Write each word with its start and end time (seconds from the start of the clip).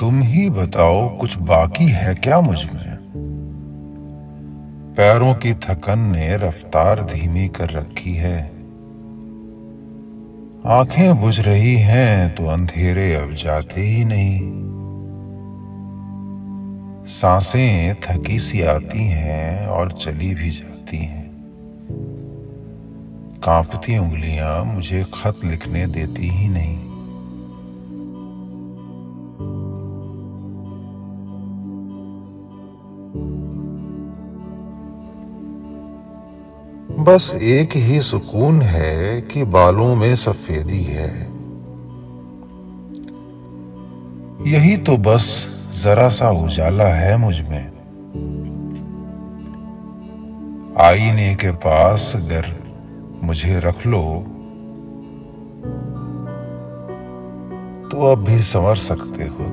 तुम 0.00 0.22
ही 0.22 0.50
बताओ 0.50 1.18
कुछ 1.18 1.38
बाकी 1.38 1.86
है 1.86 2.14
क्या 2.14 2.40
मुझमें? 2.40 2.96
पैरों 4.96 5.34
की 5.34 5.54
थकन 5.54 5.98
ने 5.98 6.36
रफ्तार 6.36 7.00
धीमी 7.02 7.48
कर 7.48 7.70
रखी 7.70 8.14
है। 8.14 8.52
आँखें 10.66 11.20
बुझ 11.20 11.40
रही 11.40 11.76
हैं 11.76 12.34
तो 12.34 12.46
अंधेरे 12.46 13.14
अब 13.14 13.32
जाते 13.32 13.80
ही 13.80 14.04
नहीं। 14.04 14.40
साँसें 17.04 17.94
थकी 17.94 18.38
सी 18.38 18.62
आती 18.62 19.04
हैं 19.04 19.66
और 19.66 19.92
चली 19.92 20.34
भी 20.34 20.50
जाती 20.50 20.96
हैं। 20.96 21.30
कांपती 23.44 23.98
उंगलियाँ 23.98 24.64
मुझे 24.64 25.04
खत 25.14 25.40
लिखने 25.44 25.86
देती 25.86 26.28
ही 26.28 26.48
नहीं। 26.48 26.89
बस 36.98 37.38
एक 37.42 37.76
ही 37.76 38.00
सुकून 38.00 38.62
है 38.62 39.20
कि 39.20 39.44
बालों 39.44 39.94
में 39.94 40.14
सफेदी 40.14 40.82
है। 40.82 41.30
यही 44.52 44.76
तो 44.76 44.96
बस 44.96 45.48
जरा 45.84 46.08
सा 46.08 46.30
उजाला 46.30 46.84
है 46.84 47.16
मुझमें। 47.16 47.70
आईने 50.78 51.34
के 51.34 51.50
पास 51.50 52.12
अगर 52.16 52.56
मुझे 53.22 53.60
रख 53.60 53.86
लो 53.86 54.02
तो 57.90 58.12
अब 58.12 58.24
भी 58.24 58.38
संवर 58.38 58.76
सकते 58.76 59.24
हो। 59.24 59.49